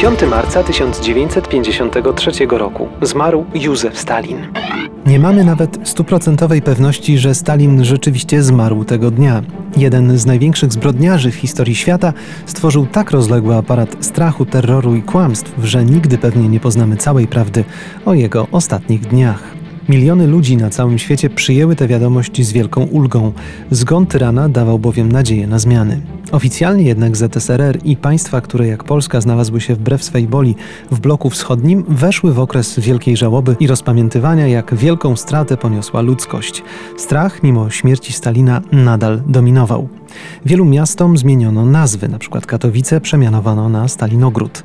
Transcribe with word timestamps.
5 0.00 0.22
marca 0.30 0.62
1953 0.62 2.46
roku 2.50 2.88
zmarł 3.02 3.44
Józef 3.54 3.98
Stalin. 3.98 4.36
Nie 5.06 5.18
mamy 5.18 5.44
nawet 5.44 5.78
stuprocentowej 5.88 6.62
pewności, 6.62 7.18
że 7.18 7.34
Stalin 7.34 7.84
rzeczywiście 7.84 8.42
zmarł 8.42 8.84
tego 8.84 9.10
dnia. 9.10 9.42
Jeden 9.76 10.18
z 10.18 10.26
największych 10.26 10.72
zbrodniarzy 10.72 11.30
w 11.30 11.34
historii 11.34 11.74
świata 11.74 12.12
stworzył 12.46 12.86
tak 12.86 13.10
rozległy 13.10 13.56
aparat 13.56 13.96
strachu, 14.00 14.46
terroru 14.46 14.94
i 14.94 15.02
kłamstw, 15.02 15.52
że 15.62 15.84
nigdy 15.84 16.18
pewnie 16.18 16.48
nie 16.48 16.60
poznamy 16.60 16.96
całej 16.96 17.26
prawdy 17.26 17.64
o 18.06 18.14
jego 18.14 18.46
ostatnich 18.52 19.00
dniach. 19.00 19.42
Miliony 19.88 20.26
ludzi 20.26 20.56
na 20.56 20.70
całym 20.70 20.98
świecie 20.98 21.30
przyjęły 21.30 21.76
tę 21.76 21.86
wiadomość 21.86 22.42
z 22.42 22.52
wielką 22.52 22.82
ulgą. 22.82 23.32
Zgon 23.70 24.06
tyrana 24.06 24.48
dawał 24.48 24.78
bowiem 24.78 25.12
nadzieję 25.12 25.46
na 25.46 25.58
zmiany. 25.58 26.00
Oficjalnie 26.32 26.84
jednak 26.84 27.16
ZSRR 27.16 27.78
i 27.84 27.96
państwa, 27.96 28.40
które 28.40 28.66
jak 28.66 28.84
Polska 28.84 29.20
znalazły 29.20 29.60
się 29.60 29.74
wbrew 29.74 30.04
swej 30.04 30.26
woli 30.26 30.56
w 30.90 31.00
bloku 31.00 31.30
wschodnim, 31.30 31.84
weszły 31.88 32.32
w 32.32 32.38
okres 32.38 32.78
wielkiej 32.78 33.16
żałoby 33.16 33.56
i 33.60 33.66
rozpamiętywania, 33.66 34.46
jak 34.46 34.74
wielką 34.74 35.16
stratę 35.16 35.56
poniosła 35.56 36.00
ludzkość. 36.00 36.62
Strach, 36.96 37.42
mimo 37.42 37.70
śmierci 37.70 38.12
Stalina, 38.12 38.60
nadal 38.72 39.22
dominował. 39.26 39.88
Wielu 40.46 40.64
miastom 40.64 41.18
zmieniono 41.18 41.66
nazwy, 41.66 42.06
np. 42.06 42.40
Katowice 42.46 43.00
przemianowano 43.00 43.68
na 43.68 43.88
Stalinogród. 43.88 44.62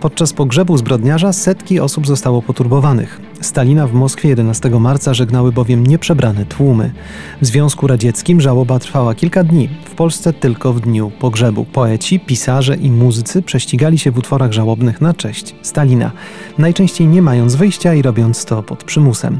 Podczas 0.00 0.32
pogrzebu 0.32 0.76
zbrodniarza 0.76 1.32
setki 1.32 1.80
osób 1.80 2.06
zostało 2.06 2.42
poturbowanych. 2.42 3.20
Stalina 3.40 3.86
w 3.86 3.92
Moskwie 3.92 4.28
11 4.28 4.70
marca 4.70 5.14
żegnały 5.14 5.52
bowiem 5.52 5.86
nieprzebrane 5.86 6.46
tłumy. 6.46 6.92
W 7.40 7.46
Związku 7.46 7.86
Radzieckim 7.86 8.40
żałoba 8.40 8.78
trwała 8.78 9.14
kilka 9.14 9.44
dni, 9.44 9.68
w 9.84 9.94
Polsce 9.94 10.32
tylko 10.32 10.72
w 10.72 10.80
dniu 10.80 11.01
pogrzebu. 11.10 11.64
Poeci, 11.64 12.20
pisarze 12.20 12.76
i 12.76 12.90
muzycy 12.90 13.42
prześcigali 13.42 13.98
się 13.98 14.10
w 14.10 14.18
utworach 14.18 14.52
żałobnych 14.52 15.00
na 15.00 15.14
cześć 15.14 15.54
Stalina, 15.62 16.10
najczęściej 16.58 17.06
nie 17.06 17.22
mając 17.22 17.54
wyjścia 17.54 17.94
i 17.94 18.02
robiąc 18.02 18.44
to 18.44 18.62
pod 18.62 18.84
przymusem. 18.84 19.38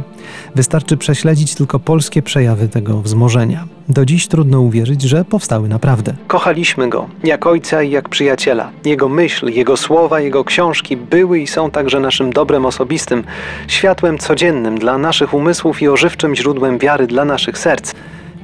Wystarczy 0.55 0.96
prześledzić 0.96 1.55
tylko 1.55 1.78
polskie 1.78 2.22
przejawy 2.22 2.68
tego 2.68 3.02
wzmożenia. 3.02 3.66
Do 3.88 4.05
dziś 4.05 4.28
trudno 4.28 4.60
uwierzyć, 4.60 5.02
że 5.02 5.24
powstały 5.24 5.68
naprawdę. 5.68 6.14
Kochaliśmy 6.27 6.88
go, 6.88 7.08
jak 7.24 7.46
ojca 7.46 7.83
i 7.83 7.90
jak 7.90 8.08
przyjaciela. 8.08 8.70
Jego 8.84 9.08
myśl, 9.08 9.48
jego 9.48 9.77
słowa, 9.77 10.20
jego 10.20 10.44
książki 10.44 10.96
były 10.96 11.40
i 11.40 11.46
są 11.46 11.70
także 11.70 12.00
naszym 12.00 12.33
dobrem 12.33 12.66
osobistym, 12.66 13.24
światłem 13.68 14.18
codziennym 14.18 14.78
dla 14.78 14.98
naszych 14.98 15.34
umysłów 15.34 15.83
i 15.83 15.88
ożywczym 15.88 16.34
źródłem 16.34 16.78
wiary 16.78 17.06
dla 17.06 17.24
naszych 17.24 17.58
serc. 17.58 17.92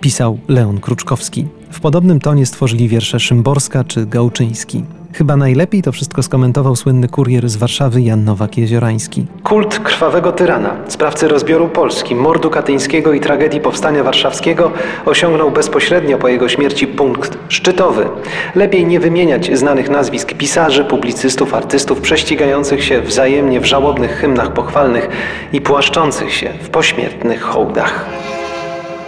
Pisał 0.01 0.39
Leon 0.49 0.81
Kruczkowski. 0.81 1.47
W 1.71 1.81
podobnym 1.81 2.21
tonie 2.21 2.47
stworzyli 2.47 2.89
wiersze 2.89 3.21
Szymborska 3.21 3.85
czy 3.85 4.07
Gałczyński. 4.07 4.85
Chyba 5.13 5.37
najlepiej 5.37 5.83
to 5.83 5.93
wszystko 5.93 6.23
skomentował 6.23 6.77
słynny 6.77 7.09
kurier 7.09 7.49
z 7.49 7.57
Warszawy 7.57 8.03
Jan 8.03 8.25
Nowak-Jeziorański. 8.25 9.25
Kult 9.43 9.79
krwawego 9.79 10.33
tyrana, 10.33 10.77
sprawcy 10.89 11.29
rozbioru 11.29 11.69
Polski, 11.69 12.15
mordu 12.15 12.51
katyńskiego 12.51 13.13
i 13.13 13.21
tragedii 13.21 13.61
powstania 13.61 14.05
warszawskiego 14.05 14.71
osiągnął 15.07 15.51
bezpośrednio 15.51 16.19
po 16.19 16.29
jego 16.29 16.49
śmierci 16.49 16.87
punkt 16.87 17.39
szczytowy. 17.49 18.09
Lepiej 18.55 18.87
nie 18.87 19.01
wymieniać 19.01 19.59
znanych 19.59 19.91
nazwisk 19.91 20.35
pisarzy, 20.35 20.85
publicystów, 20.85 21.55
artystów 21.55 22.01
prześcigających 22.01 22.85
się 22.85 23.01
wzajemnie 23.01 23.61
w 23.61 23.65
żałobnych 23.65 24.11
hymnach 24.11 24.53
pochwalnych 24.53 25.09
i 25.53 25.61
płaszczących 25.61 26.33
się 26.35 26.53
w 26.63 26.69
pośmiertnych 26.69 27.43
hołdach. 27.43 28.07